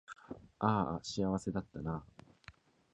[0.57, 2.23] あーあ幸せだったなー